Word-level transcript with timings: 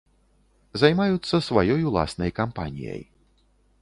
Займаюцца 0.83 1.35
сваёй 1.49 1.81
уласнай 1.91 2.31
кампаніяй. 2.41 3.01